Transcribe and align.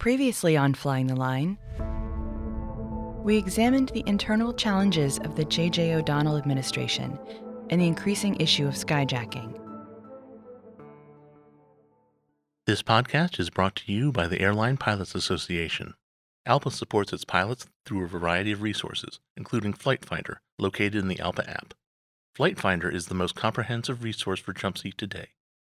Previously 0.00 0.56
on 0.56 0.72
Flying 0.72 1.08
the 1.08 1.14
Line, 1.14 1.58
we 3.22 3.36
examined 3.36 3.90
the 3.90 4.02
internal 4.06 4.54
challenges 4.54 5.18
of 5.18 5.36
the 5.36 5.44
J.J. 5.44 5.94
O'Donnell 5.94 6.38
administration 6.38 7.18
and 7.68 7.78
the 7.78 7.86
increasing 7.86 8.34
issue 8.40 8.66
of 8.66 8.72
skyjacking. 8.72 9.60
This 12.66 12.82
podcast 12.82 13.38
is 13.38 13.50
brought 13.50 13.76
to 13.76 13.92
you 13.92 14.10
by 14.10 14.26
the 14.26 14.40
Airline 14.40 14.78
Pilots 14.78 15.14
Association. 15.14 15.92
ALPA 16.48 16.72
supports 16.72 17.12
its 17.12 17.26
pilots 17.26 17.66
through 17.84 18.02
a 18.02 18.08
variety 18.08 18.52
of 18.52 18.62
resources, 18.62 19.20
including 19.36 19.74
Flight 19.74 20.02
Finder, 20.02 20.40
located 20.58 20.94
in 20.94 21.08
the 21.08 21.16
ALPA 21.16 21.46
app. 21.46 21.74
Flight 22.34 22.58
Finder 22.58 22.88
is 22.88 23.08
the 23.08 23.14
most 23.14 23.34
comprehensive 23.34 24.02
resource 24.02 24.40
for 24.40 24.54
jumpseat 24.54 24.96
today, 24.96 25.34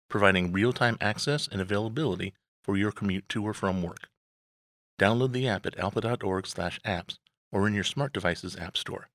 providing 0.10 0.54
real 0.54 0.72
time 0.72 0.98
access 1.02 1.46
and 1.46 1.60
availability 1.60 2.34
for 2.64 2.78
your 2.78 2.94
commute 2.94 3.28
to 3.28 3.46
or 3.46 3.54
from 3.54 3.84
work. 3.84 4.08
Download 5.00 5.32
the 5.32 5.48
app 5.48 5.66
at 5.66 5.76
alpa.org/apps 5.78 7.18
or 7.52 7.68
in 7.68 7.74
your 7.74 7.84
smart 7.84 8.14
device's 8.14 8.56
app 8.58 8.78
store. 8.78 9.10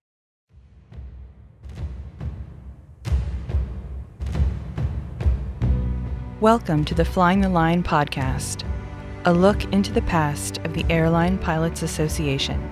Welcome 6.41 6.85
to 6.85 6.95
the 6.95 7.05
Flying 7.05 7.41
the 7.41 7.49
Line 7.49 7.83
podcast, 7.83 8.65
a 9.25 9.33
look 9.33 9.65
into 9.73 9.93
the 9.93 10.03
past 10.03 10.59
of 10.59 10.73
the 10.73 10.85
Airline 10.89 11.37
Pilots 11.39 11.83
Association, 11.83 12.63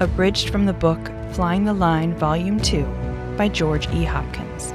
abridged 0.00 0.50
from 0.50 0.66
the 0.66 0.72
book 0.72 1.10
Flying 1.32 1.64
the 1.64 1.72
Line 1.72 2.14
Volume 2.16 2.58
2 2.58 2.84
by 3.36 3.48
George 3.48 3.88
E. 3.90 4.04
Hopkins. 4.04 4.72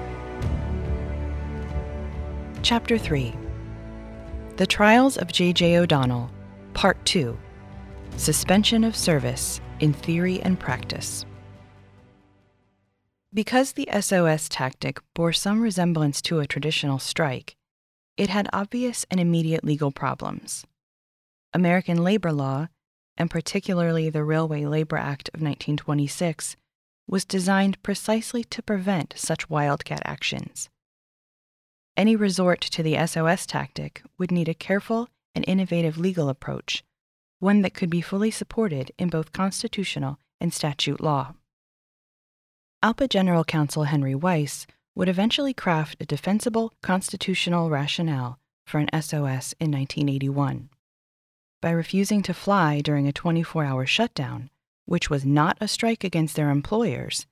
Chapter 2.61 2.97
3 2.97 3.35
The 4.57 4.67
Trials 4.67 5.17
of 5.17 5.31
J.J. 5.31 5.77
O'Donnell, 5.77 6.29
Part 6.73 7.03
2 7.05 7.37
Suspension 8.17 8.83
of 8.83 8.95
Service 8.95 9.59
in 9.79 9.93
Theory 9.93 10.41
and 10.41 10.59
Practice. 10.59 11.25
Because 13.33 13.73
the 13.73 13.89
SOS 13.99 14.47
tactic 14.47 14.99
bore 15.15 15.33
some 15.33 15.61
resemblance 15.61 16.21
to 16.23 16.39
a 16.39 16.45
traditional 16.45 16.99
strike, 16.99 17.55
it 18.17 18.29
had 18.29 18.49
obvious 18.53 19.05
and 19.09 19.19
immediate 19.19 19.63
legal 19.63 19.91
problems. 19.91 20.65
American 21.53 22.03
labor 22.03 22.31
law, 22.31 22.67
and 23.17 23.31
particularly 23.31 24.09
the 24.09 24.23
Railway 24.23 24.65
Labor 24.65 24.97
Act 24.97 25.29
of 25.29 25.41
1926, 25.41 26.55
was 27.07 27.25
designed 27.25 27.81
precisely 27.81 28.43
to 28.43 28.61
prevent 28.61 29.13
such 29.17 29.49
wildcat 29.49 30.01
actions. 30.05 30.69
Any 31.97 32.15
resort 32.15 32.61
to 32.61 32.83
the 32.83 32.95
SOS 33.07 33.45
tactic 33.45 34.03
would 34.17 34.31
need 34.31 34.47
a 34.47 34.53
careful 34.53 35.09
and 35.33 35.43
innovative 35.47 35.97
legal 35.97 36.29
approach, 36.29 36.83
one 37.41 37.63
that 37.63 37.73
could 37.73 37.89
be 37.89 38.01
fully 38.01 38.31
supported 38.31 38.91
in 38.97 39.09
both 39.09 39.33
constitutional 39.33 40.19
and 40.39 40.53
statute 40.53 41.01
law. 41.01 41.33
ALPA 42.83 43.09
General 43.09 43.43
Counsel 43.43 43.83
Henry 43.83 44.15
Weiss 44.15 44.65
would 44.95 45.09
eventually 45.09 45.53
craft 45.53 45.97
a 45.99 46.05
defensible 46.05 46.73
constitutional 46.81 47.69
rationale 47.69 48.39
for 48.65 48.79
an 48.79 48.89
SOS 48.93 49.53
in 49.59 49.71
1981. 49.71 50.69
By 51.61 51.71
refusing 51.71 52.21
to 52.23 52.33
fly 52.33 52.79
during 52.81 53.07
a 53.07 53.13
24 53.13 53.65
hour 53.65 53.85
shutdown, 53.85 54.49
which 54.85 55.09
was 55.09 55.25
not 55.25 55.57
a 55.59 55.67
strike 55.67 56.03
against 56.03 56.35
their 56.35 56.49
employers, 56.49 57.25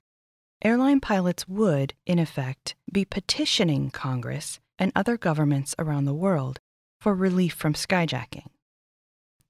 airline 0.63 0.99
pilots 0.99 1.47
would, 1.47 1.93
in 2.05 2.19
effect, 2.19 2.75
be 2.91 3.05
petitioning 3.05 3.91
Congress 3.91 4.59
and 4.79 4.91
other 4.95 5.17
governments 5.17 5.75
around 5.77 6.05
the 6.05 6.13
world 6.13 6.59
for 6.99 7.13
relief 7.13 7.53
from 7.53 7.73
skyjacking. 7.73 8.47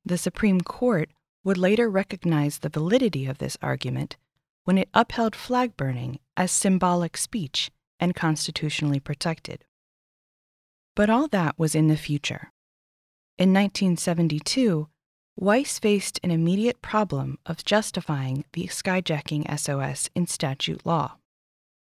The 0.06 0.18
Supreme 0.18 0.62
Court 0.62 1.10
would 1.44 1.58
later 1.58 1.90
recognize 1.90 2.60
the 2.60 2.70
validity 2.70 3.26
of 3.26 3.38
this 3.38 3.58
argument 3.62 4.18
when 4.64 4.78
it 4.78 4.90
upheld 4.94 5.36
flag 5.36 5.76
burning 5.78 6.20
as 6.38 6.52
symbolic 6.52 7.18
speech 7.18 7.72
and 8.00 8.16
constitutionally 8.16 9.00
protected. 9.00 9.66
But 10.96 11.10
all 11.10 11.28
that 11.30 11.58
was 11.58 11.76
in 11.76 11.88
the 11.88 11.98
future. 11.98 12.52
In 13.38 13.54
1972, 13.54 14.90
Weiss 15.36 15.80
faced 15.80 16.20
an 16.24 16.32
immediate 16.32 16.82
problem 16.82 17.40
of 17.46 17.64
justifying 17.64 18.44
the 18.52 18.66
skyjacking 18.68 19.58
SOS 19.58 20.10
in 20.14 20.28
statute 20.28 20.86
law. 20.86 21.16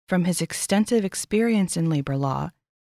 From 0.08 0.26
his 0.26 0.42
extensive 0.42 1.04
experience 1.04 1.76
in 1.76 1.90
labor 1.90 2.16
law, 2.16 2.52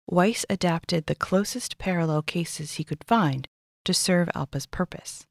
Weiss 0.07 0.47
adapted 0.49 1.07
the 1.07 1.15
closest 1.15 1.77
parallel 1.77 2.23
cases 2.23 2.75
he 2.75 2.85
could 2.85 3.05
find 3.05 3.47
to 3.89 3.95
serve 3.95 4.29
ALPA's 4.35 4.67
purpose. 4.67 5.27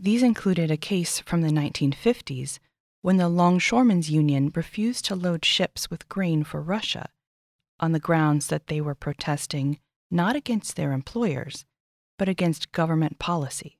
These 0.00 0.22
included 0.22 0.70
a 0.70 0.78
case 0.78 1.20
from 1.20 1.42
the 1.42 1.50
1950s 1.50 2.60
when 3.02 3.18
the 3.18 3.28
Longshoremen's 3.28 4.10
Union 4.10 4.50
refused 4.54 5.04
to 5.04 5.14
load 5.14 5.44
ships 5.44 5.90
with 5.90 6.08
grain 6.08 6.44
for 6.44 6.62
Russia 6.62 7.10
on 7.78 7.92
the 7.92 8.00
grounds 8.00 8.46
that 8.46 8.68
they 8.68 8.80
were 8.80 8.94
protesting 8.94 9.80
not 10.10 10.34
against 10.34 10.76
their 10.76 10.92
employers, 10.92 11.66
but 12.18 12.26
against 12.26 12.72
government 12.72 13.18
policy. 13.18 13.78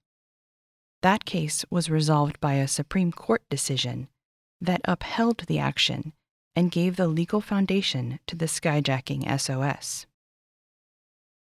That 1.01 1.25
case 1.25 1.65
was 1.71 1.89
resolved 1.89 2.39
by 2.41 2.57
a 2.57 2.69
Supreme 2.69 3.11
Court 3.11 3.43
decision 3.49 4.09
that 4.61 4.83
upheld 4.85 5.45
the 5.47 5.59
action 5.59 6.13
and 6.55 6.71
gave 6.71 6.97
the 6.97 7.09
legal 7.09 7.41
foundation 7.41 8.21
to 8.27 8.37
the 8.37 8.45
skyjacking 8.49 9.25
SOS. 9.41 10.05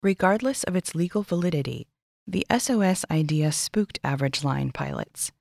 Regardless 0.03 0.65
of 0.65 0.75
its 0.75 0.97
legal 0.97 1.23
validity, 1.23 1.87
the 2.27 2.47
SOS 2.56 3.05
idea 3.10 3.53
spooked 3.53 3.99
average 4.05 4.44
line 4.44 4.71
pilots. 4.71 5.33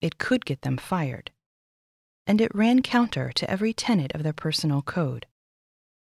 It 0.00 0.18
could 0.18 0.44
get 0.44 0.62
them 0.62 0.76
fired. 0.76 1.30
And 2.26 2.40
it 2.40 2.54
ran 2.54 2.82
counter 2.82 3.30
to 3.32 3.50
every 3.50 3.72
tenet 3.72 4.14
of 4.14 4.22
their 4.22 4.32
personal 4.32 4.82
code. 4.82 5.26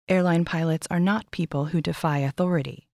Airline 0.09 0.45
pilots 0.45 0.87
are 0.91 1.01
not 1.01 1.31
people 1.31 1.67
who 1.67 1.81
defy 1.81 2.19
authority. 2.19 2.89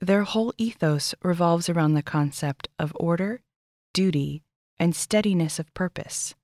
Their 0.00 0.24
whole 0.24 0.52
ethos 0.58 1.14
revolves 1.22 1.68
around 1.68 1.94
the 1.94 2.02
concept 2.02 2.68
of 2.78 2.92
order, 2.98 3.40
duty, 3.94 4.42
and 4.78 4.96
steadiness 4.96 5.58
of 5.58 5.72
purpose. 5.74 6.34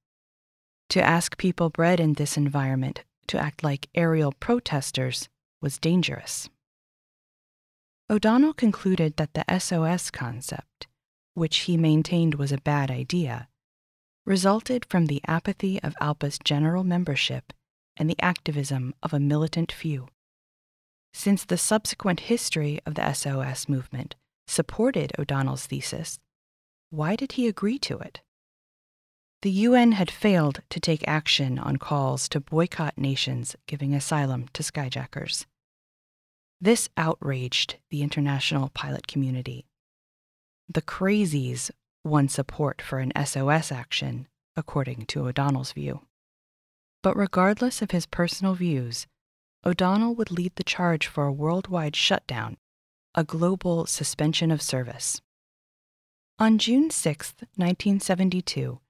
To 0.91 1.03
ask 1.03 1.37
people 1.37 1.71
bred 1.71 2.01
in 2.01 2.15
this 2.15 2.37
environment 2.37 3.03
to 3.29 3.39
act 3.39 3.63
like 3.63 3.89
aerial 3.95 4.33
protesters 4.33 5.29
was 5.61 5.79
dangerous. 5.79 6.49
O'Donnell 8.11 8.55
concluded 8.55 9.17
that 9.19 9.35
the 9.35 9.45
SOS 9.59 10.11
concept, 10.11 10.87
which 11.35 11.59
he 11.59 11.77
maintained 11.77 12.37
was 12.37 12.51
a 12.51 12.59
bad 12.59 12.91
idea, 12.91 13.49
resulted 14.25 14.87
from 14.87 15.07
the 15.07 15.21
apathy 15.27 15.83
of 15.83 15.95
ALPA's 16.01 16.39
general 16.43 16.85
membership 16.85 17.53
and 17.99 18.09
the 18.09 18.21
activism 18.21 18.95
of 19.03 19.13
a 19.13 19.21
militant 19.21 19.71
few. 19.71 20.09
Since 21.13 21.45
the 21.45 21.59
subsequent 21.59 22.21
history 22.21 22.81
of 22.87 22.95
the 22.95 23.13
SOS 23.13 23.69
movement 23.69 24.15
supported 24.47 25.13
O'Donnell's 25.19 25.67
thesis, 25.67 26.19
why 26.89 27.15
did 27.15 27.33
he 27.33 27.47
agree 27.47 27.79
to 27.81 27.99
it? 27.99 28.23
The 29.43 29.51
UN 29.51 29.93
had 29.93 30.11
failed 30.11 30.63
to 30.71 30.81
take 30.81 31.07
action 31.07 31.59
on 31.59 31.77
calls 31.77 32.27
to 32.31 32.41
boycott 32.41 32.97
nations 32.97 33.55
giving 33.67 33.95
asylum 33.95 34.47
to 34.55 34.63
skyjackers. 34.63 35.45
This 36.61 36.89
outraged 36.97 37.77
the 37.91 38.03
international 38.03 38.71
pilot 38.71 39.07
community. 39.07 39.67
The 40.69 40.83
crazies 40.83 41.71
won 42.05 42.29
support 42.29 42.83
for 42.83 42.99
an 42.99 43.13
SOS 43.25 43.71
action, 43.71 44.27
according 44.57 45.07
to 45.07 45.29
O'Donnell's 45.29 45.73
view. 45.73 46.01
But 47.03 47.17
regardless 47.17 47.81
of 47.81 47.93
his 47.93 48.07
personal 48.07 48.55
views, 48.55 49.07
O'Donnell 49.65 50.17
would 50.17 50.33
lead 50.33 50.57
the 50.57 50.65
charge 50.65 51.07
for 51.07 51.27
a 51.27 51.33
worldwide 51.33 51.95
shutdown, 51.95 52.57
a 53.15 53.23
global 53.23 53.87
suspension 53.87 54.51
of 54.51 54.61
service. 54.61 55.21
On 56.41 56.59
June 56.59 56.91
6, 56.91 57.35
1972, 57.55 58.81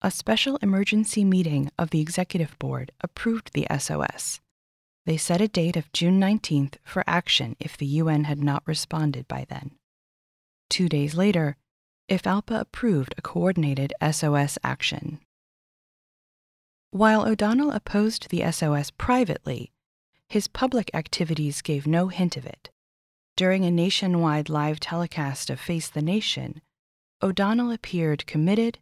a 0.00 0.10
special 0.10 0.56
emergency 0.62 1.24
meeting 1.24 1.70
of 1.76 1.90
the 1.90 2.00
Executive 2.00 2.56
Board 2.60 2.92
approved 3.00 3.52
the 3.52 3.66
SOS 3.78 4.40
they 5.10 5.16
set 5.16 5.40
a 5.40 5.48
date 5.48 5.76
of 5.76 5.92
June 5.92 6.20
19th 6.20 6.74
for 6.84 7.02
action 7.04 7.56
if 7.58 7.76
the 7.76 7.86
UN 8.00 8.22
had 8.22 8.40
not 8.40 8.62
responded 8.64 9.26
by 9.26 9.44
then. 9.50 9.72
Two 10.68 10.88
days 10.88 11.16
later, 11.16 11.56
IFALPA 12.08 12.60
approved 12.60 13.16
a 13.18 13.20
coordinated 13.20 13.92
SOS 14.08 14.56
action. 14.62 15.18
While 16.92 17.26
O'Donnell 17.26 17.72
opposed 17.72 18.28
the 18.28 18.48
SOS 18.52 18.92
privately, 18.92 19.72
his 20.28 20.46
public 20.46 20.92
activities 20.94 21.60
gave 21.60 21.88
no 21.88 22.06
hint 22.06 22.36
of 22.36 22.46
it. 22.46 22.70
During 23.34 23.64
a 23.64 23.70
nationwide 23.72 24.48
live 24.48 24.78
telecast 24.78 25.50
of 25.50 25.58
Face 25.58 25.90
the 25.90 26.02
Nation, 26.02 26.62
O'Donnell 27.20 27.72
appeared 27.72 28.28
committed, 28.28 28.78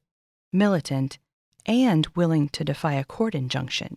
militant, 0.53 1.17
and 1.65 2.07
willing 2.09 2.51
to 2.51 2.65
defy 2.65 2.93
a 2.97 3.05
court 3.05 3.35
injunction 3.35 3.97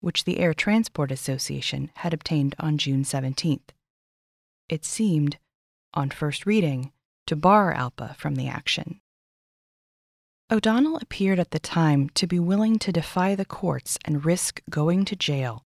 which 0.00 0.24
the 0.24 0.38
Air 0.38 0.54
Transport 0.54 1.10
Association 1.10 1.90
had 1.96 2.14
obtained 2.14 2.54
on 2.58 2.78
June 2.78 3.02
17th. 3.02 3.70
It 4.68 4.84
seemed, 4.84 5.38
on 5.94 6.10
first 6.10 6.46
reading, 6.46 6.92
to 7.26 7.36
bar 7.36 7.74
ALPA 7.74 8.16
from 8.16 8.34
the 8.34 8.48
action. 8.48 9.00
O'Donnell 10.50 10.98
appeared 10.98 11.40
at 11.40 11.50
the 11.50 11.58
time 11.58 12.08
to 12.10 12.26
be 12.26 12.38
willing 12.38 12.78
to 12.78 12.92
defy 12.92 13.34
the 13.34 13.44
courts 13.44 13.98
and 14.04 14.24
risk 14.24 14.60
going 14.70 15.04
to 15.06 15.16
jail. 15.16 15.64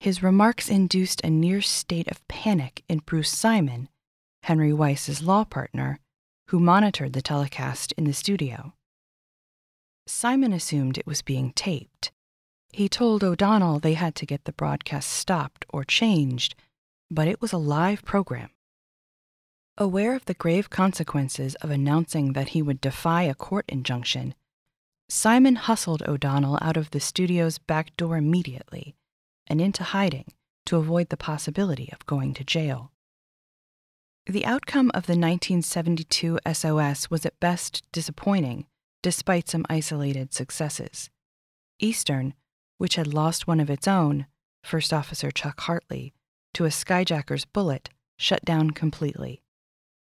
His 0.00 0.22
remarks 0.22 0.70
induced 0.70 1.20
a 1.22 1.30
near 1.30 1.60
state 1.60 2.08
of 2.08 2.26
panic 2.28 2.82
in 2.88 3.00
Bruce 3.00 3.30
Simon, 3.30 3.88
Henry 4.42 4.72
Weiss's 4.72 5.22
law 5.22 5.44
partner, 5.44 5.98
who 6.48 6.60
monitored 6.60 7.12
the 7.12 7.22
telecast 7.22 7.92
in 7.92 8.04
the 8.04 8.12
studio. 8.12 8.74
Simon 10.06 10.52
assumed 10.52 10.98
it 10.98 11.06
was 11.06 11.22
being 11.22 11.52
taped. 11.52 12.10
He 12.74 12.88
told 12.88 13.22
O'Donnell 13.22 13.78
they 13.78 13.94
had 13.94 14.16
to 14.16 14.26
get 14.26 14.46
the 14.46 14.52
broadcast 14.52 15.08
stopped 15.08 15.64
or 15.68 15.84
changed, 15.84 16.56
but 17.08 17.28
it 17.28 17.40
was 17.40 17.52
a 17.52 17.56
live 17.56 18.04
program. 18.04 18.50
Aware 19.78 20.16
of 20.16 20.24
the 20.24 20.34
grave 20.34 20.70
consequences 20.70 21.54
of 21.62 21.70
announcing 21.70 22.32
that 22.32 22.48
he 22.48 22.62
would 22.62 22.80
defy 22.80 23.22
a 23.22 23.34
court 23.36 23.64
injunction, 23.68 24.34
Simon 25.08 25.54
hustled 25.54 26.02
O'Donnell 26.02 26.58
out 26.60 26.76
of 26.76 26.90
the 26.90 26.98
studio's 26.98 27.58
back 27.58 27.96
door 27.96 28.16
immediately 28.16 28.96
and 29.46 29.60
into 29.60 29.84
hiding 29.84 30.32
to 30.66 30.76
avoid 30.76 31.10
the 31.10 31.16
possibility 31.16 31.90
of 31.92 32.04
going 32.06 32.34
to 32.34 32.42
jail. 32.42 32.90
The 34.26 34.44
outcome 34.44 34.90
of 34.94 35.06
the 35.06 35.12
1972 35.12 36.40
SOS 36.52 37.08
was 37.08 37.24
at 37.24 37.38
best 37.38 37.84
disappointing, 37.92 38.66
despite 39.00 39.48
some 39.48 39.64
isolated 39.70 40.34
successes. 40.34 41.08
Eastern, 41.78 42.34
which 42.78 42.96
had 42.96 43.12
lost 43.12 43.46
one 43.46 43.60
of 43.60 43.70
its 43.70 43.86
own, 43.88 44.26
First 44.62 44.92
Officer 44.92 45.30
Chuck 45.30 45.60
Hartley, 45.60 46.12
to 46.54 46.64
a 46.64 46.68
skyjacker's 46.68 47.44
bullet, 47.44 47.90
shut 48.16 48.44
down 48.44 48.70
completely. 48.70 49.42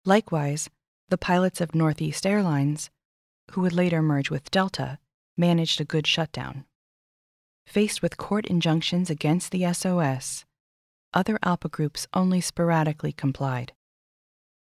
Likewise, 0.05 0.69
the 1.09 1.19
pilots 1.19 1.61
of 1.61 1.75
Northeast 1.75 2.27
Airlines, 2.27 2.91
who 3.53 3.61
would 3.61 3.73
later 3.73 4.03
merge 4.03 4.31
with 4.31 4.51
Delta, 4.51 4.99
managed 5.37 5.81
a 5.81 5.85
good 5.85 6.06
shutdown. 6.06 6.65
Faced 7.67 8.03
with 8.03 8.17
court 8.17 8.47
injunctions 8.47 9.11
against 9.11 9.51
the 9.51 9.73
SOS, 9.73 10.45
other 11.15 11.39
ALPA 11.43 11.71
groups 11.71 12.06
only 12.12 12.41
sporadically 12.41 13.12
complied. 13.12 13.73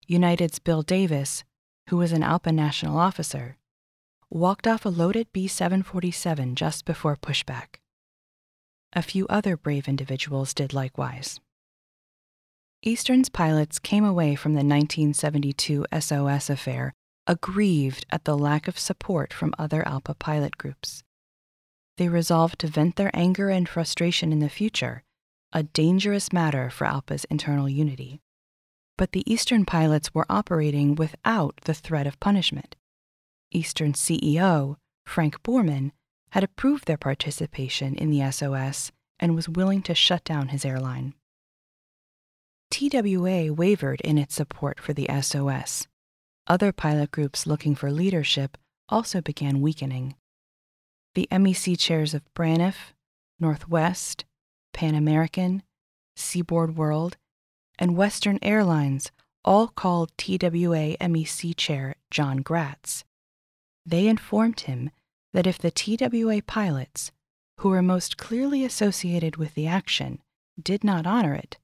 United's 0.07 0.59
Bill 0.59 0.83
Davis, 0.83 1.43
who 1.89 1.97
was 1.97 2.11
an 2.11 2.21
ALPA 2.21 2.53
national 2.53 2.97
officer, 2.97 3.57
walked 4.29 4.67
off 4.67 4.85
a 4.85 4.89
loaded 4.89 5.27
B 5.33 5.47
747 5.47 6.55
just 6.55 6.85
before 6.85 7.15
pushback. 7.15 7.79
A 8.95 9.01
few 9.01 9.25
other 9.27 9.57
brave 9.57 9.87
individuals 9.87 10.53
did 10.53 10.71
likewise. 10.71 11.39
Eastern's 12.83 13.29
pilots 13.29 13.79
came 13.79 14.05
away 14.05 14.35
from 14.35 14.53
the 14.53 14.57
1972 14.57 15.85
SOS 15.99 16.49
affair 16.49 16.93
aggrieved 17.25 18.05
at 18.11 18.25
the 18.25 18.37
lack 18.37 18.67
of 18.67 18.77
support 18.77 19.33
from 19.33 19.55
other 19.57 19.83
ALPA 19.83 20.19
pilot 20.19 20.57
groups. 20.57 21.03
They 21.97 22.09
resolved 22.09 22.59
to 22.59 22.67
vent 22.67 22.95
their 22.95 23.11
anger 23.13 23.49
and 23.49 23.67
frustration 23.67 24.31
in 24.31 24.39
the 24.39 24.49
future, 24.49 25.03
a 25.53 25.63
dangerous 25.63 26.33
matter 26.33 26.69
for 26.69 26.85
ALPA's 26.85 27.25
internal 27.25 27.69
unity. 27.69 28.21
But 28.97 29.13
the 29.13 29.23
Eastern 29.31 29.65
pilots 29.65 30.13
were 30.13 30.25
operating 30.29 30.95
without 30.95 31.61
the 31.63 31.73
threat 31.73 32.05
of 32.05 32.19
punishment. 32.19 32.75
Eastern 33.51 33.93
CEO, 33.93 34.75
Frank 35.05 35.41
Borman, 35.41 35.91
had 36.33 36.43
approved 36.43 36.87
their 36.87 36.97
participation 36.97 37.93
in 37.93 38.09
the 38.09 38.31
SOS 38.31 38.91
and 39.19 39.35
was 39.35 39.47
willing 39.47 39.83
to 39.83 39.93
shut 39.93 40.23
down 40.23 40.47
his 40.47 40.65
airline. 40.65 41.13
TWA 42.71 43.53
wavered 43.53 44.01
in 44.01 44.17
its 44.17 44.33
support 44.33 44.79
for 44.79 44.93
the 44.93 45.07
SOS. 45.21 45.85
Other 46.47 46.71
pilot 46.71 47.11
groups 47.11 47.45
looking 47.45 47.75
for 47.75 47.91
leadership 47.91 48.57
also 48.89 49.21
began 49.21 49.61
weakening. 49.61 50.15
The 51.13 51.27
MEC 51.31 51.77
chairs 51.77 52.15
of 52.15 52.23
Braniff, 52.33 52.93
Northwest, 53.39 54.25
Pan 54.73 54.95
American, 54.95 55.61
Seaboard 56.15 56.75
World, 56.75 57.15
and 57.77 57.95
Western 57.95 58.39
Airlines 58.41 59.11
all 59.45 59.67
called 59.67 60.11
TWA 60.17 60.97
MEC 60.99 61.55
chair 61.55 61.93
John 62.09 62.37
Gratz. 62.37 63.03
They 63.85 64.07
informed 64.07 64.61
him 64.61 64.89
that 65.33 65.47
if 65.47 65.57
the 65.57 65.71
TWA 65.71 66.41
pilots, 66.41 67.11
who 67.59 67.69
were 67.69 67.81
most 67.81 68.17
clearly 68.17 68.63
associated 68.63 69.37
with 69.37 69.53
the 69.55 69.67
action, 69.67 70.19
did 70.61 70.83
not 70.83 71.05
honor 71.05 71.33
it, 71.33 71.57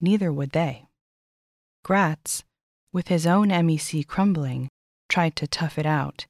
neither 0.00 0.32
would 0.32 0.50
they. 0.50 0.86
Gratz, 1.84 2.44
with 2.92 3.08
his 3.08 3.26
own 3.26 3.48
MEC 3.48 4.06
crumbling, 4.06 4.68
tried 5.08 5.36
to 5.36 5.46
tough 5.46 5.78
it 5.78 5.86
out. 5.86 6.26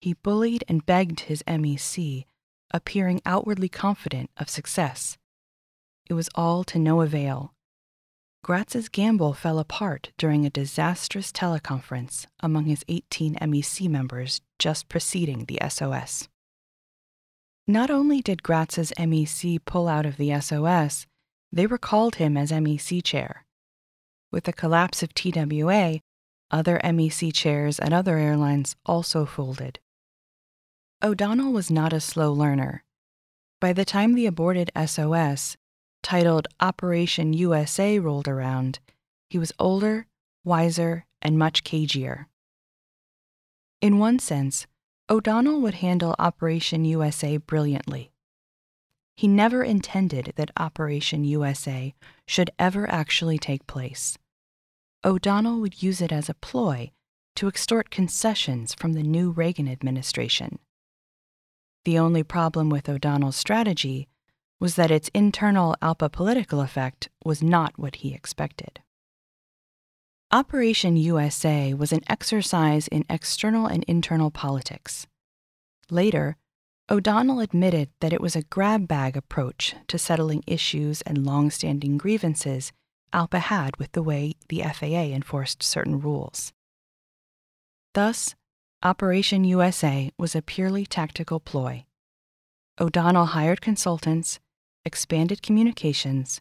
He 0.00 0.14
bullied 0.14 0.64
and 0.68 0.84
begged 0.84 1.20
his 1.20 1.42
MEC, 1.46 2.26
appearing 2.72 3.22
outwardly 3.24 3.68
confident 3.68 4.30
of 4.36 4.50
success. 4.50 5.16
It 6.06 6.14
was 6.14 6.28
all 6.34 6.64
to 6.64 6.78
no 6.78 7.00
avail. 7.00 7.53
Gratz's 8.44 8.90
gamble 8.90 9.32
fell 9.32 9.58
apart 9.58 10.12
during 10.18 10.44
a 10.44 10.50
disastrous 10.50 11.32
teleconference 11.32 12.26
among 12.40 12.66
his 12.66 12.84
18 12.88 13.36
MEC 13.36 13.88
members 13.88 14.42
just 14.58 14.90
preceding 14.90 15.46
the 15.46 15.58
SOS. 15.66 16.28
Not 17.66 17.90
only 17.90 18.20
did 18.20 18.42
Gratz's 18.42 18.92
MEC 18.98 19.64
pull 19.64 19.88
out 19.88 20.04
of 20.04 20.18
the 20.18 20.38
SOS, 20.38 21.06
they 21.50 21.64
recalled 21.64 22.16
him 22.16 22.36
as 22.36 22.52
MEC 22.52 23.02
chair. 23.02 23.46
With 24.30 24.44
the 24.44 24.52
collapse 24.52 25.02
of 25.02 25.14
TWA, 25.14 26.00
other 26.50 26.78
MEC 26.84 27.32
chairs 27.32 27.80
at 27.80 27.94
other 27.94 28.18
airlines 28.18 28.76
also 28.84 29.24
folded. 29.24 29.78
O'Donnell 31.02 31.54
was 31.54 31.70
not 31.70 31.94
a 31.94 31.98
slow 31.98 32.30
learner. 32.30 32.84
By 33.58 33.72
the 33.72 33.86
time 33.86 34.12
the 34.12 34.26
aborted 34.26 34.70
SOS, 34.76 35.56
titled 36.04 36.46
Operation 36.60 37.32
USA, 37.32 37.98
rolled 37.98 38.28
around, 38.28 38.78
he 39.28 39.38
was 39.38 39.52
older, 39.58 40.06
wiser, 40.44 41.06
and 41.20 41.38
much 41.38 41.64
cagier. 41.64 42.26
In 43.80 43.98
one 43.98 44.18
sense, 44.18 44.66
O'Donnell 45.10 45.60
would 45.60 45.74
handle 45.74 46.14
Operation 46.18 46.84
USA 46.84 47.38
brilliantly. 47.38 48.12
He 49.16 49.26
never 49.26 49.64
intended 49.64 50.34
that 50.36 50.50
Operation 50.56 51.24
USA 51.24 51.94
should 52.28 52.50
ever 52.58 52.88
actually 52.88 53.38
take 53.38 53.66
place. 53.66 54.18
O'Donnell 55.04 55.60
would 55.60 55.82
use 55.82 56.00
it 56.00 56.12
as 56.12 56.28
a 56.28 56.34
ploy 56.34 56.90
to 57.36 57.48
extort 57.48 57.90
concessions 57.90 58.74
from 58.74 58.92
the 58.92 59.02
new 59.02 59.30
Reagan 59.30 59.68
administration. 59.68 60.58
The 61.84 61.98
only 61.98 62.22
problem 62.22 62.70
with 62.70 62.88
O'Donnell's 62.88 63.36
strategy 63.36 64.08
was 64.64 64.76
that 64.76 64.90
its 64.90 65.10
internal 65.12 65.76
ALPA 65.82 66.10
political 66.10 66.62
effect 66.62 67.10
was 67.22 67.42
not 67.42 67.78
what 67.78 67.96
he 67.96 68.14
expected. 68.14 68.80
Operation 70.32 70.96
USA 70.96 71.74
was 71.74 71.92
an 71.92 72.00
exercise 72.08 72.88
in 72.88 73.04
external 73.10 73.66
and 73.66 73.84
internal 73.84 74.30
politics. 74.30 75.06
Later, 75.90 76.38
O'Donnell 76.90 77.40
admitted 77.40 77.90
that 78.00 78.14
it 78.14 78.22
was 78.22 78.34
a 78.34 78.44
grab 78.44 78.88
bag 78.88 79.18
approach 79.18 79.74
to 79.86 79.98
settling 79.98 80.42
issues 80.46 81.02
and 81.02 81.26
long 81.26 81.50
standing 81.50 81.98
grievances 81.98 82.72
ALPA 83.12 83.40
had 83.40 83.76
with 83.76 83.92
the 83.92 84.02
way 84.02 84.32
the 84.48 84.62
FAA 84.62 85.12
enforced 85.12 85.62
certain 85.62 86.00
rules. 86.00 86.54
Thus, 87.92 88.34
Operation 88.82 89.44
USA 89.44 90.10
was 90.18 90.34
a 90.34 90.40
purely 90.40 90.86
tactical 90.86 91.38
ploy. 91.38 91.84
O'Donnell 92.80 93.26
hired 93.26 93.60
consultants, 93.60 94.40
expanded 94.84 95.42
communications, 95.42 96.40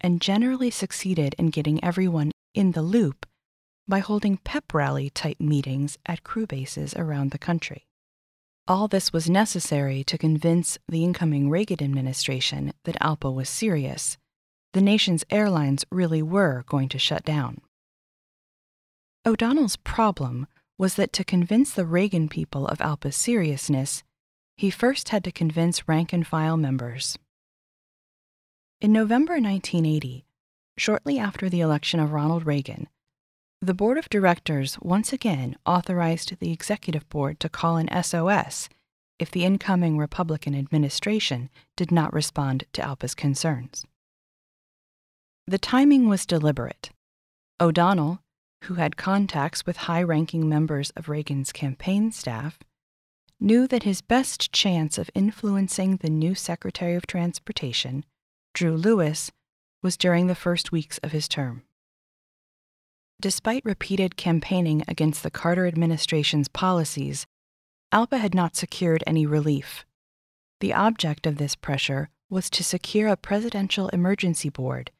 and 0.00 0.20
generally 0.20 0.70
succeeded 0.70 1.34
in 1.38 1.50
getting 1.50 1.82
everyone 1.84 2.32
in 2.54 2.72
the 2.72 2.82
loop 2.82 3.26
by 3.86 3.98
holding 3.98 4.36
pep 4.38 4.72
rally 4.72 5.10
type 5.10 5.40
meetings 5.40 5.98
at 6.06 6.24
crew 6.24 6.46
bases 6.46 6.94
around 6.94 7.30
the 7.30 7.38
country. 7.38 7.86
All 8.68 8.86
this 8.86 9.12
was 9.12 9.28
necessary 9.28 10.04
to 10.04 10.16
convince 10.16 10.78
the 10.88 11.02
incoming 11.02 11.50
Reagan 11.50 11.82
administration 11.82 12.72
that 12.84 13.00
ALPA 13.00 13.34
was 13.34 13.48
serious. 13.48 14.16
The 14.72 14.80
nation's 14.80 15.24
airlines 15.30 15.84
really 15.90 16.22
were 16.22 16.64
going 16.68 16.88
to 16.90 16.98
shut 16.98 17.24
down. 17.24 17.60
O'Donnell's 19.26 19.76
problem 19.76 20.46
was 20.78 20.94
that 20.94 21.12
to 21.14 21.24
convince 21.24 21.72
the 21.72 21.84
Reagan 21.84 22.28
people 22.28 22.66
of 22.68 22.78
ALPA's 22.78 23.16
seriousness, 23.16 24.02
he 24.56 24.70
first 24.70 25.08
had 25.08 25.24
to 25.24 25.32
convince 25.32 25.88
rank 25.88 26.12
and 26.12 26.26
file 26.26 26.56
members. 26.56 27.18
In 28.80 28.94
November 28.94 29.34
1980, 29.34 30.24
shortly 30.78 31.18
after 31.18 31.50
the 31.50 31.60
election 31.60 32.00
of 32.00 32.12
Ronald 32.12 32.46
Reagan, 32.46 32.88
the 33.60 33.74
board 33.74 33.98
of 33.98 34.08
directors 34.08 34.78
once 34.80 35.12
again 35.12 35.56
authorized 35.66 36.38
the 36.38 36.50
executive 36.50 37.06
board 37.10 37.38
to 37.40 37.50
call 37.50 37.76
an 37.76 37.90
SOS 38.02 38.70
if 39.18 39.30
the 39.30 39.44
incoming 39.44 39.98
Republican 39.98 40.54
administration 40.54 41.50
did 41.76 41.92
not 41.92 42.14
respond 42.14 42.64
to 42.72 42.80
ALPA's 42.80 43.14
concerns. 43.14 43.84
The 45.46 45.58
timing 45.58 46.08
was 46.08 46.24
deliberate. 46.24 46.88
O'Donnell, 47.60 48.20
who 48.64 48.74
had 48.76 48.96
contacts 48.96 49.66
with 49.66 49.76
high 49.76 50.02
ranking 50.02 50.48
members 50.48 50.88
of 50.96 51.10
Reagan's 51.10 51.52
campaign 51.52 52.12
staff, 52.12 52.58
knew 53.38 53.66
that 53.66 53.82
his 53.82 54.00
best 54.00 54.52
chance 54.52 54.96
of 54.96 55.10
influencing 55.14 55.98
the 55.98 56.08
new 56.08 56.34
Secretary 56.34 56.94
of 56.94 57.06
Transportation, 57.06 58.06
Drew 58.54 58.76
Lewis, 58.76 59.30
was 59.82 59.96
during 59.96 60.26
the 60.26 60.34
first 60.34 60.72
weeks 60.72 60.98
of 60.98 61.12
his 61.12 61.28
term. 61.28 61.62
Despite 63.20 63.64
repeated 63.64 64.16
campaigning 64.16 64.82
against 64.88 65.22
the 65.22 65.30
Carter 65.30 65.66
administration's 65.66 66.48
policies, 66.48 67.26
ALPA 67.92 68.18
had 68.18 68.34
not 68.34 68.56
secured 68.56 69.04
any 69.06 69.26
relief. 69.26 69.84
The 70.60 70.72
object 70.72 71.26
of 71.26 71.36
this 71.36 71.54
pressure 71.54 72.08
was 72.28 72.48
to 72.50 72.64
secure 72.64 73.08
a 73.08 73.16
presidential 73.16 73.88
emergency 73.88 74.48
board 74.48 74.90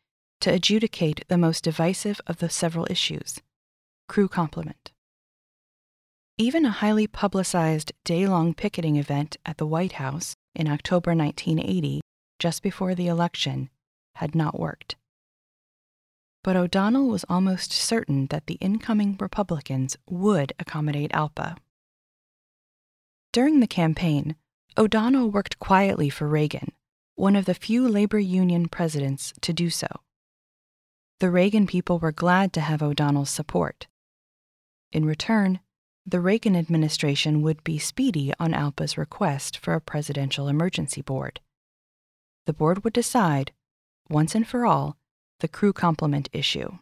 to 0.40 0.52
adjudicate 0.52 1.24
the 1.28 1.38
most 1.38 1.64
divisive 1.64 2.20
of 2.26 2.38
the 2.38 2.50
several 2.50 2.86
issues 2.90 3.40
crew 4.08 4.26
complement. 4.26 4.90
Even 6.36 6.64
a 6.64 6.70
highly 6.70 7.06
publicized 7.06 7.92
day 8.04 8.26
long 8.26 8.54
picketing 8.54 8.96
event 8.96 9.36
at 9.46 9.58
the 9.58 9.66
White 9.66 9.92
House 9.92 10.34
in 10.52 10.66
October 10.66 11.14
1980, 11.14 12.00
just 12.40 12.62
before 12.62 12.96
the 12.96 13.06
election, 13.06 13.70
had 14.16 14.34
not 14.34 14.58
worked. 14.58 14.96
But 16.42 16.56
O'Donnell 16.56 17.06
was 17.08 17.24
almost 17.28 17.70
certain 17.70 18.26
that 18.28 18.46
the 18.46 18.54
incoming 18.54 19.16
Republicans 19.20 19.96
would 20.08 20.52
accommodate 20.58 21.12
ALPA. 21.12 21.56
During 23.32 23.60
the 23.60 23.68
campaign, 23.68 24.34
O'Donnell 24.76 25.30
worked 25.30 25.60
quietly 25.60 26.08
for 26.08 26.26
Reagan, 26.26 26.72
one 27.14 27.36
of 27.36 27.44
the 27.44 27.54
few 27.54 27.86
labor 27.86 28.18
union 28.18 28.68
presidents 28.68 29.32
to 29.42 29.52
do 29.52 29.68
so. 29.70 29.86
The 31.20 31.30
Reagan 31.30 31.66
people 31.66 31.98
were 31.98 32.12
glad 32.12 32.52
to 32.54 32.62
have 32.62 32.82
O'Donnell's 32.82 33.30
support. 33.30 33.86
In 34.90 35.04
return, 35.04 35.60
the 36.06 36.20
Reagan 36.20 36.56
administration 36.56 37.42
would 37.42 37.62
be 37.62 37.78
speedy 37.78 38.32
on 38.40 38.52
ALPA's 38.54 38.96
request 38.96 39.58
for 39.58 39.74
a 39.74 39.80
presidential 39.80 40.48
emergency 40.48 41.02
board. 41.02 41.40
The 42.46 42.52
board 42.52 42.84
would 42.84 42.92
decide, 42.92 43.52
once 44.08 44.34
and 44.34 44.46
for 44.46 44.66
all, 44.66 44.96
the 45.40 45.48
crew 45.48 45.72
complement 45.72 46.28
issue. 46.32 46.78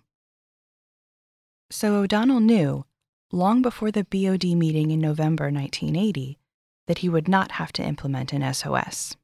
So 1.70 1.96
O'Donnell 1.96 2.40
knew, 2.40 2.84
long 3.32 3.62
before 3.62 3.90
the 3.90 4.04
BOD 4.04 4.44
meeting 4.56 4.90
in 4.90 5.00
November 5.00 5.50
1980, 5.50 6.38
that 6.86 6.98
he 6.98 7.08
would 7.08 7.28
not 7.28 7.52
have 7.52 7.72
to 7.72 7.82
implement 7.82 8.32
an 8.32 8.54
SOS. 8.54 9.16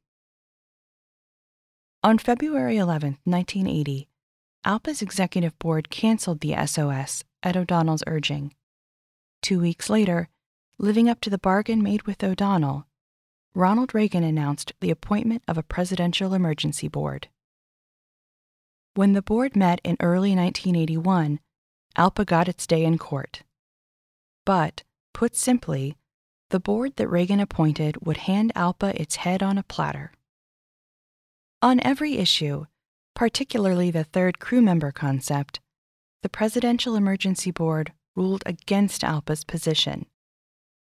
On 2.02 2.18
February 2.18 2.76
11, 2.76 3.18
1980, 3.24 4.08
ALPA's 4.64 5.00
executive 5.00 5.58
board 5.58 5.88
canceled 5.88 6.40
the 6.40 6.54
SOS 6.66 7.24
at 7.42 7.56
O'Donnell's 7.56 8.04
urging 8.06 8.52
Two 9.44 9.60
weeks 9.60 9.90
later, 9.90 10.30
living 10.78 11.06
up 11.06 11.20
to 11.20 11.28
the 11.28 11.36
bargain 11.36 11.82
made 11.82 12.04
with 12.04 12.24
O'Donnell, 12.24 12.86
Ronald 13.56 13.94
Reagan 13.94 14.24
announced 14.24 14.72
the 14.80 14.90
appointment 14.90 15.44
of 15.46 15.56
a 15.56 15.62
presidential 15.62 16.34
emergency 16.34 16.88
board. 16.88 17.28
When 18.94 19.12
the 19.12 19.22
board 19.22 19.54
met 19.54 19.80
in 19.84 19.96
early 20.00 20.34
1981, 20.34 21.38
ALPA 21.96 22.24
got 22.26 22.48
its 22.48 22.66
day 22.66 22.84
in 22.84 22.98
court. 22.98 23.42
But, 24.44 24.82
put 25.12 25.36
simply, 25.36 25.96
the 26.50 26.58
board 26.58 26.96
that 26.96 27.08
Reagan 27.08 27.38
appointed 27.38 28.04
would 28.04 28.16
hand 28.16 28.52
ALPA 28.56 29.00
its 29.00 29.16
head 29.16 29.40
on 29.40 29.56
a 29.56 29.62
platter. 29.62 30.12
On 31.62 31.78
every 31.80 32.18
issue, 32.18 32.66
particularly 33.14 33.92
the 33.92 34.04
third 34.04 34.40
crew 34.40 34.62
member 34.62 34.90
concept, 34.90 35.60
the 36.22 36.28
Presidential 36.28 36.96
Emergency 36.96 37.52
Board 37.52 37.92
ruled 38.16 38.42
against 38.46 39.04
ALPA's 39.04 39.44
position. 39.44 40.06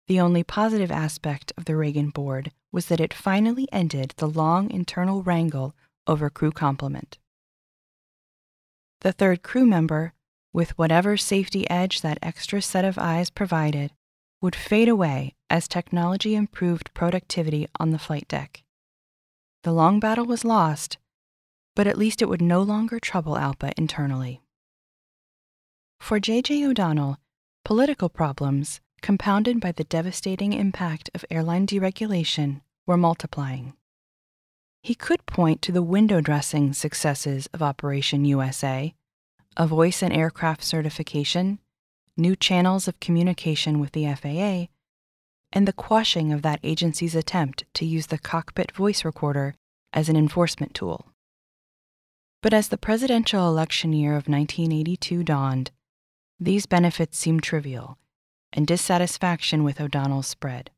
The 0.07 0.19
only 0.19 0.43
positive 0.43 0.91
aspect 0.91 1.53
of 1.57 1.65
the 1.65 1.75
Reagan 1.75 2.09
board 2.09 2.51
was 2.71 2.87
that 2.87 2.99
it 2.99 3.13
finally 3.13 3.67
ended 3.71 4.13
the 4.17 4.27
long 4.27 4.69
internal 4.69 5.23
wrangle 5.23 5.75
over 6.07 6.29
crew 6.29 6.51
complement. 6.51 7.17
The 9.01 9.13
third 9.13 9.43
crew 9.43 9.65
member, 9.65 10.13
with 10.51 10.77
whatever 10.77 11.17
safety 11.17 11.69
edge 11.69 12.01
that 12.01 12.19
extra 12.21 12.61
set 12.61 12.85
of 12.85 12.97
eyes 12.97 13.29
provided, 13.29 13.91
would 14.41 14.55
fade 14.55 14.89
away 14.89 15.35
as 15.49 15.67
technology 15.67 16.35
improved 16.35 16.93
productivity 16.93 17.67
on 17.79 17.91
the 17.91 17.99
flight 17.99 18.27
deck. 18.27 18.63
The 19.63 19.71
long 19.71 20.01
battle 20.01 20.25
was 20.25 20.43
lost, 20.43 20.97
but 21.75 21.87
at 21.87 21.97
least 21.97 22.21
it 22.21 22.27
would 22.27 22.41
no 22.41 22.61
longer 22.61 22.99
trouble 22.99 23.37
ALPA 23.37 23.71
internally. 23.77 24.41
For 25.99 26.19
J.J. 26.19 26.65
O'Donnell, 26.65 27.17
political 27.63 28.09
problems, 28.09 28.81
compounded 29.03 29.59
by 29.59 29.73
the 29.73 29.83
devastating 29.83 30.53
impact 30.53 31.09
of 31.13 31.25
airline 31.29 31.67
deregulation, 31.67 32.61
were 32.87 32.97
multiplying. 32.97 33.73
He 34.81 34.95
could 34.95 35.25
point 35.25 35.61
to 35.61 35.73
the 35.73 35.83
window 35.83 36.21
dressing 36.21 36.71
successes 36.71 37.47
of 37.53 37.61
Operation 37.61 38.23
USA, 38.23 38.95
a 39.57 39.67
voice 39.67 40.01
and 40.01 40.13
aircraft 40.13 40.63
certification, 40.63 41.59
new 42.15 42.35
channels 42.35 42.87
of 42.87 42.99
communication 43.01 43.79
with 43.79 43.91
the 43.91 44.05
FAA, 44.15 44.67
and 45.51 45.67
the 45.67 45.73
quashing 45.73 46.31
of 46.31 46.41
that 46.41 46.61
agency's 46.63 47.13
attempt 47.13 47.65
to 47.73 47.85
use 47.85 48.07
the 48.07 48.17
cockpit 48.17 48.71
voice 48.71 49.03
recorder 49.03 49.53
as 49.91 50.07
an 50.07 50.15
enforcement 50.15 50.73
tool. 50.73 51.07
But 52.41 52.53
as 52.53 52.69
the 52.69 52.77
presidential 52.77 53.49
election 53.49 53.91
year 53.91 54.11
of 54.11 54.29
1982 54.29 55.23
dawned, 55.23 55.71
these 56.39 56.65
benefits 56.65 57.17
seemed 57.17 57.43
trivial, 57.43 57.97
and 58.53 58.67
dissatisfaction 58.67 59.63
with 59.63 59.81
O'Donnell 59.81 60.23
spread. 60.23 60.69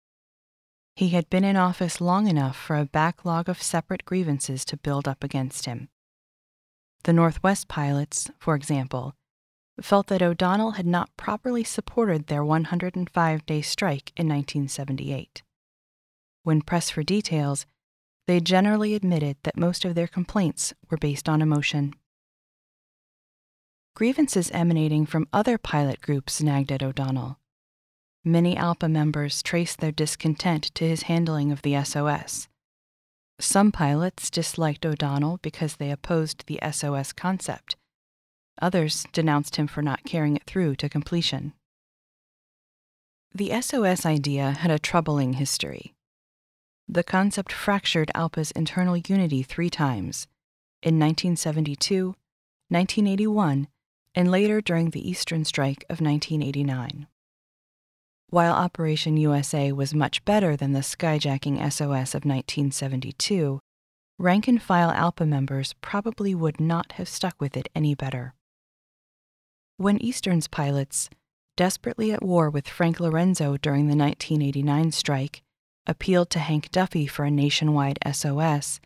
He 0.96 1.10
had 1.10 1.30
been 1.30 1.44
in 1.44 1.58
office 1.58 2.00
long 2.00 2.28
enough 2.28 2.56
for 2.56 2.78
a 2.78 2.86
backlog 2.86 3.50
of 3.50 3.62
separate 3.62 4.06
grievances 4.06 4.64
to 4.66 4.78
build 4.78 5.08
up 5.08 5.24
against 5.24 5.66
him. 5.66 5.90
The 7.04 7.14
Northwest 7.14 7.68
pilots, 7.68 8.32
for 8.40 8.56
example, 8.56 9.14
felt 9.82 10.08
that 10.08 10.22
O'Donnell 10.22 10.72
had 10.72 10.88
not 10.88 11.16
properly 11.18 11.66
supported 11.66 12.28
their 12.28 12.46
105 12.46 13.46
day 13.46 13.62
strike 13.62 14.14
in 14.16 14.28
1978. 14.28 15.44
When 16.44 16.62
pressed 16.62 16.94
for 16.94 17.04
details, 17.04 17.66
they 18.26 18.40
generally 18.40 18.96
admitted 18.96 19.38
that 19.44 19.58
most 19.58 19.84
of 19.84 19.96
their 19.96 20.08
complaints 20.08 20.74
were 20.90 20.98
based 20.98 21.28
on 21.28 21.42
emotion. 21.42 21.94
Grievances 23.96 24.50
emanating 24.52 25.06
from 25.06 25.28
other 25.32 25.58
pilot 25.58 26.02
groups 26.02 26.42
nagged 26.42 26.72
at 26.72 26.82
O'Donnell. 26.82 27.38
Many 28.28 28.56
ALPA 28.56 28.90
members 28.90 29.44
traced 29.44 29.82
their 29.82 29.92
discontent 29.92 30.74
to 30.74 30.88
his 30.88 31.04
handling 31.04 31.52
of 31.52 31.62
the 31.62 31.80
SOS. 31.84 32.48
Some 33.40 33.72
pilots 33.72 34.32
disliked 34.32 34.84
O'Donnell 34.84 35.38
because 35.44 35.76
they 35.76 35.92
opposed 35.92 36.48
the 36.48 36.60
SOS 36.72 37.14
concept. 37.14 37.76
Others 38.60 39.06
denounced 39.14 39.58
him 39.58 39.68
for 39.68 39.84
not 39.84 40.06
carrying 40.06 40.36
it 40.36 40.46
through 40.46 40.76
to 40.78 40.90
completion. 40.90 41.54
The 43.32 43.62
SOS 43.62 44.08
idea 44.08 44.54
had 44.54 44.72
a 44.72 44.80
troubling 44.80 45.34
history. 45.34 45.94
The 46.88 47.04
concept 47.04 47.52
fractured 47.52 48.10
ALPA's 48.16 48.50
internal 48.52 48.98
unity 48.98 49.44
three 49.44 49.70
times 49.70 50.26
in 50.82 50.98
1972, 50.98 52.16
1981, 52.70 53.68
and 54.16 54.32
later 54.32 54.62
during 54.62 54.90
the 54.90 55.08
Eastern 55.08 55.46
Strike 55.46 55.84
of 55.90 56.02
1989. 56.02 57.06
While 58.30 58.54
Operation 58.54 59.18
USA 59.18 59.72
was 59.72 59.94
much 59.94 60.26
better 60.26 60.56
than 60.56 60.74
the 60.74 60.80
skyjacking 60.80 61.58
SOS 61.72 62.16
of 62.16 62.26
1972, 62.26 63.60
rank 64.18 64.48
and 64.48 64.62
file 64.62 64.92
ALPA 64.92 65.28
members 65.28 65.74
probably 65.82 66.34
would 66.34 66.60
not 66.60 66.94
have 66.94 67.08
stuck 67.08 67.40
with 67.40 67.56
it 67.56 67.70
any 67.76 67.96
better. 67.96 68.34
When 69.78 70.02
Eastern's 70.02 70.48
pilots, 70.48 71.10
desperately 71.56 72.12
at 72.12 72.24
war 72.24 72.50
with 72.50 72.68
Frank 72.68 73.00
Lorenzo 73.00 73.58
during 73.58 73.88
the 73.88 73.96
1989 73.96 74.92
strike, 74.92 75.42
appealed 75.86 76.30
to 76.32 76.40
Hank 76.40 76.72
Duffy 76.72 77.08
for 77.08 77.26
a 77.26 77.32
nationwide 77.32 78.00
SOS, 78.12 78.80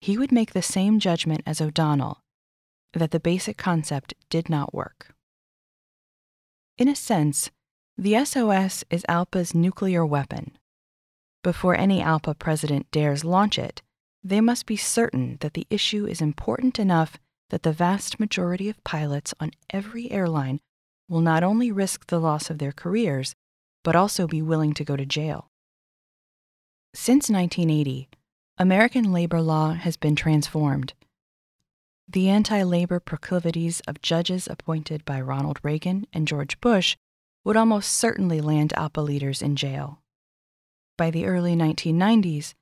he 0.00 0.16
would 0.16 0.32
make 0.32 0.52
the 0.52 0.62
same 0.62 0.98
judgment 0.98 1.42
as 1.46 1.60
O'Donnell 1.60 2.20
that 2.94 3.10
the 3.10 3.20
basic 3.20 3.56
concept 3.56 4.14
did 4.30 4.48
not 4.48 4.74
work. 4.74 5.14
In 6.78 6.88
a 6.88 6.96
sense, 6.96 7.50
the 7.98 8.24
SOS 8.24 8.84
is 8.90 9.04
ALPA's 9.08 9.54
nuclear 9.54 10.04
weapon. 10.04 10.56
Before 11.42 11.76
any 11.76 12.00
ALPA 12.00 12.38
president 12.38 12.90
dares 12.90 13.24
launch 13.24 13.58
it, 13.58 13.82
they 14.24 14.40
must 14.40 14.66
be 14.66 14.76
certain 14.76 15.36
that 15.40 15.54
the 15.54 15.66
issue 15.68 16.06
is 16.06 16.20
important 16.20 16.78
enough 16.78 17.18
that 17.50 17.64
the 17.64 17.72
vast 17.72 18.18
majority 18.18 18.68
of 18.68 18.82
pilots 18.82 19.34
on 19.40 19.50
every 19.70 20.10
airline 20.10 20.60
will 21.08 21.20
not 21.20 21.42
only 21.42 21.70
risk 21.70 22.06
the 22.06 22.20
loss 22.20 22.48
of 22.48 22.58
their 22.58 22.72
careers, 22.72 23.34
but 23.84 23.96
also 23.96 24.26
be 24.26 24.40
willing 24.40 24.72
to 24.74 24.84
go 24.84 24.96
to 24.96 25.04
jail. 25.04 25.48
Since 26.94 27.28
1980, 27.28 28.08
American 28.58 29.12
labor 29.12 29.40
law 29.40 29.74
has 29.74 29.96
been 29.96 30.16
transformed 30.16 30.94
the 32.08 32.28
anti 32.28 32.62
labor 32.62 33.00
proclivities 33.00 33.80
of 33.86 34.02
judges 34.02 34.46
appointed 34.46 35.04
by 35.04 35.20
Ronald 35.20 35.58
Reagan 35.62 36.06
and 36.12 36.28
George 36.28 36.60
Bush 36.60 36.96
would 37.44 37.56
almost 37.56 37.92
certainly 37.92 38.40
land 38.40 38.72
ALPA 38.76 39.02
leaders 39.02 39.42
in 39.42 39.56
jail. 39.56 40.00
By 40.96 41.10
the 41.10 41.26
early 41.26 41.54
1990s, 41.54 42.54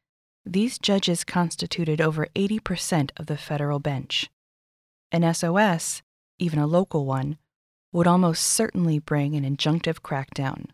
these 0.46 0.78
judges 0.78 1.24
constituted 1.24 2.00
over 2.00 2.26
80% 2.34 3.10
of 3.16 3.26
the 3.26 3.36
federal 3.36 3.78
bench. 3.78 4.30
An 5.12 5.34
SOS, 5.34 6.02
even 6.38 6.58
a 6.58 6.66
local 6.66 7.04
one, 7.04 7.36
would 7.92 8.06
almost 8.06 8.44
certainly 8.44 8.98
bring 8.98 9.34
an 9.34 9.44
injunctive 9.44 10.00
crackdown. 10.00 10.66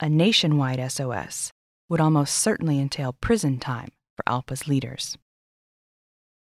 A 0.00 0.08
nationwide 0.08 0.92
SOS 0.92 1.52
would 1.88 2.00
almost 2.00 2.34
certainly 2.34 2.78
entail 2.78 3.14
prison 3.14 3.58
time 3.58 3.88
for 4.14 4.22
ALPA's 4.26 4.68
leaders. 4.68 5.16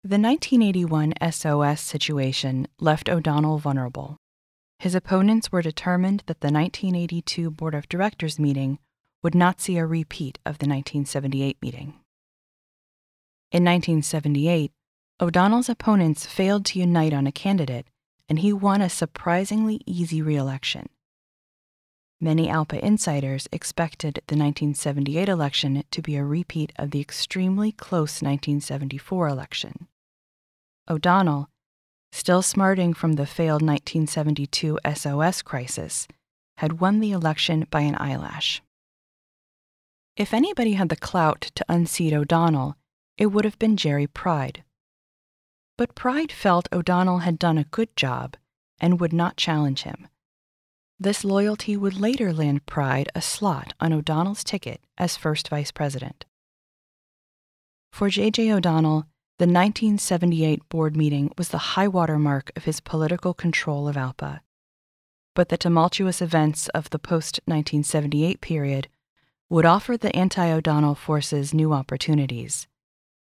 The 0.02 0.18
1981 0.18 1.14
SOS 1.30 1.80
situation 1.80 2.68
left 2.78 3.08
O'Donnell 3.08 3.58
vulnerable. 3.58 4.16
His 4.84 4.94
opponents 4.94 5.50
were 5.50 5.62
determined 5.62 6.24
that 6.26 6.42
the 6.42 6.52
1982 6.52 7.50
Board 7.50 7.74
of 7.74 7.88
Directors 7.88 8.38
meeting 8.38 8.78
would 9.22 9.34
not 9.34 9.58
see 9.58 9.78
a 9.78 9.86
repeat 9.86 10.38
of 10.44 10.58
the 10.58 10.66
1978 10.66 11.56
meeting. 11.62 11.94
In 13.50 13.64
1978, 13.64 14.72
O'Donnell's 15.22 15.70
opponents 15.70 16.26
failed 16.26 16.66
to 16.66 16.78
unite 16.78 17.14
on 17.14 17.26
a 17.26 17.32
candidate, 17.32 17.86
and 18.28 18.40
he 18.40 18.52
won 18.52 18.82
a 18.82 18.90
surprisingly 18.90 19.80
easy 19.86 20.20
reelection. 20.20 20.90
Many 22.20 22.48
ALPA 22.48 22.78
insiders 22.80 23.48
expected 23.50 24.16
the 24.26 24.36
1978 24.36 25.30
election 25.30 25.84
to 25.92 26.02
be 26.02 26.16
a 26.16 26.24
repeat 26.26 26.74
of 26.76 26.90
the 26.90 27.00
extremely 27.00 27.72
close 27.72 28.20
1974 28.20 29.28
election. 29.28 29.88
O'Donnell, 30.90 31.48
still 32.14 32.42
smarting 32.42 32.94
from 32.94 33.14
the 33.14 33.26
failed 33.26 33.60
1972 33.60 34.78
SOS 34.94 35.42
crisis, 35.42 36.06
had 36.58 36.80
won 36.80 37.00
the 37.00 37.10
election 37.10 37.66
by 37.72 37.80
an 37.80 37.96
eyelash. 37.98 38.62
If 40.16 40.32
anybody 40.32 40.74
had 40.74 40.90
the 40.90 40.96
clout 40.96 41.50
to 41.56 41.64
unseat 41.68 42.12
O'Donnell, 42.12 42.76
it 43.18 43.26
would 43.26 43.44
have 43.44 43.58
been 43.58 43.76
Jerry 43.76 44.06
Pride. 44.06 44.62
But 45.76 45.96
Pride 45.96 46.30
felt 46.30 46.68
O'Donnell 46.72 47.18
had 47.18 47.36
done 47.36 47.58
a 47.58 47.64
good 47.64 47.96
job 47.96 48.36
and 48.78 49.00
would 49.00 49.12
not 49.12 49.36
challenge 49.36 49.82
him. 49.82 50.06
This 51.00 51.24
loyalty 51.24 51.76
would 51.76 51.98
later 51.98 52.32
land 52.32 52.64
Pride 52.64 53.08
a 53.16 53.20
slot 53.20 53.74
on 53.80 53.92
O'Donnell's 53.92 54.44
ticket 54.44 54.80
as 54.96 55.16
first 55.16 55.48
vice 55.48 55.72
president. 55.72 56.24
For 57.92 58.08
J.J. 58.08 58.52
O'Donnell, 58.52 59.06
the 59.36 59.46
1978 59.46 60.68
board 60.68 60.96
meeting 60.96 61.32
was 61.36 61.48
the 61.48 61.74
high 61.74 61.88
water 61.88 62.20
mark 62.20 62.52
of 62.54 62.66
his 62.66 62.78
political 62.78 63.34
control 63.34 63.88
of 63.88 63.96
ALPA. 63.96 64.40
But 65.34 65.48
the 65.48 65.56
tumultuous 65.56 66.22
events 66.22 66.68
of 66.68 66.90
the 66.90 67.00
post 67.00 67.40
1978 67.46 68.40
period 68.40 68.86
would 69.50 69.66
offer 69.66 69.96
the 69.96 70.14
anti 70.14 70.48
O'Donnell 70.52 70.94
forces 70.94 71.52
new 71.52 71.72
opportunities. 71.72 72.68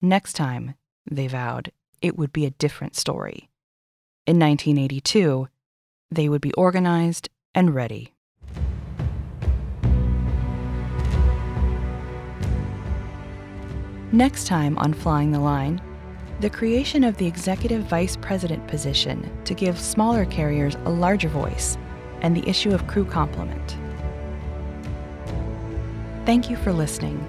Next 0.00 0.32
time, 0.32 0.74
they 1.10 1.26
vowed, 1.26 1.70
it 2.00 2.16
would 2.16 2.32
be 2.32 2.46
a 2.46 2.50
different 2.52 2.96
story. 2.96 3.50
In 4.26 4.38
1982, 4.38 5.48
they 6.10 6.30
would 6.30 6.40
be 6.40 6.54
organized 6.54 7.28
and 7.54 7.74
ready. 7.74 8.14
Next 14.12 14.46
time 14.46 14.78
on 14.78 14.94
Flying 14.94 15.32
the 15.32 15.38
Line, 15.38 15.80
the 16.40 16.48
creation 16.48 17.04
of 17.04 17.18
the 17.18 17.26
executive 17.26 17.82
vice 17.82 18.16
president 18.16 18.66
position 18.66 19.30
to 19.44 19.52
give 19.52 19.78
smaller 19.78 20.24
carriers 20.24 20.74
a 20.86 20.90
larger 20.90 21.28
voice, 21.28 21.76
and 22.22 22.34
the 22.34 22.48
issue 22.48 22.72
of 22.72 22.86
crew 22.86 23.04
complement. 23.04 23.76
Thank 26.24 26.48
you 26.48 26.56
for 26.56 26.72
listening. 26.72 27.26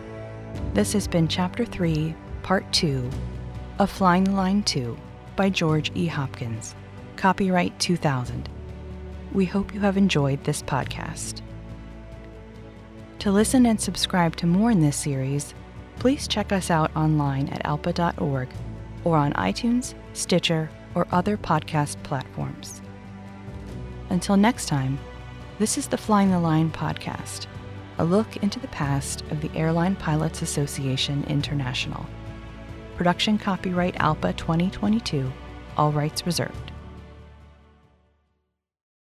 This 0.74 0.94
has 0.94 1.08
been 1.08 1.28
Chapter 1.28 1.66
3, 1.66 2.16
Part 2.44 2.72
2 2.72 3.10
of 3.80 3.90
Flying 3.90 4.24
the 4.24 4.32
Line 4.32 4.64
2 4.64 4.98
by 5.36 5.50
George 5.50 5.92
E. 5.94 6.08
Hopkins. 6.08 6.74
Copyright 7.18 7.78
2000. 7.80 8.48
We 9.34 9.46
hope 9.46 9.74
you 9.74 9.82
have 9.82 9.98
enjoyed 9.98 10.44
this 10.44 10.62
podcast. 10.62 11.42
To 13.20 13.32
listen 13.32 13.66
and 13.66 13.80
subscribe 13.80 14.38
to 14.38 14.48
more 14.48 14.72
in 14.72 14.82
this 14.82 14.98
series, 14.98 15.54
please 16.00 16.28
check 16.28 16.52
us 16.52 16.72
out 16.72 16.96
online 16.96 17.50
at 17.50 17.64
alpa.org 17.64 18.50
or 19.04 19.18
on 19.18 19.34
iTunes, 19.34 19.94
Stitcher, 20.14 20.70
or 20.96 21.08
other 21.12 21.38
podcast 21.38 22.02
platforms. 22.04 22.82
Until 24.10 24.38
next 24.38 24.66
time, 24.68 25.00
this 25.60 25.78
is 25.78 25.88
the 25.88 25.98
Flying 25.98 26.32
the 26.32 26.40
Line 26.40 26.72
podcast, 26.72 27.48
a 27.98 28.04
look 28.04 28.38
into 28.38 28.60
the 28.60 28.68
past 28.70 29.22
of 29.32 29.42
the 29.42 29.52
Airline 29.56 29.96
Pilots 29.96 30.42
Association 30.42 31.24
International. 31.26 32.06
Production 32.98 33.38
copyright 33.38 33.96
ALPA 33.96 34.36
2022, 34.38 35.32
all 35.78 35.92
rights 35.92 36.26
reserved. 36.26 36.71